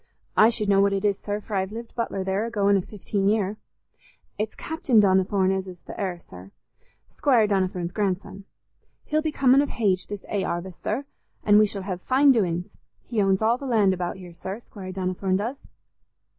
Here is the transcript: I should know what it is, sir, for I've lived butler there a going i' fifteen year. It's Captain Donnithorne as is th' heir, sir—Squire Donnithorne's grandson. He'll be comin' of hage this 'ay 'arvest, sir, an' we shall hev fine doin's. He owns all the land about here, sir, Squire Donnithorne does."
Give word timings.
I 0.35 0.49
should 0.49 0.67
know 0.67 0.81
what 0.81 0.93
it 0.93 1.05
is, 1.05 1.19
sir, 1.19 1.39
for 1.39 1.53
I've 1.53 1.71
lived 1.71 1.93
butler 1.93 2.23
there 2.23 2.43
a 2.47 2.49
going 2.49 2.75
i' 2.75 2.81
fifteen 2.81 3.27
year. 3.27 3.57
It's 4.35 4.55
Captain 4.55 4.99
Donnithorne 4.99 5.51
as 5.55 5.67
is 5.67 5.83
th' 5.83 5.91
heir, 5.95 6.17
sir—Squire 6.17 7.45
Donnithorne's 7.47 7.91
grandson. 7.91 8.45
He'll 9.03 9.21
be 9.21 9.31
comin' 9.31 9.61
of 9.61 9.69
hage 9.69 10.07
this 10.07 10.25
'ay 10.27 10.43
'arvest, 10.43 10.81
sir, 10.81 11.05
an' 11.43 11.59
we 11.59 11.67
shall 11.67 11.83
hev 11.83 12.01
fine 12.01 12.31
doin's. 12.31 12.65
He 13.03 13.21
owns 13.21 13.43
all 13.43 13.59
the 13.59 13.67
land 13.67 13.93
about 13.93 14.17
here, 14.17 14.33
sir, 14.33 14.57
Squire 14.59 14.91
Donnithorne 14.91 15.37
does." 15.37 15.57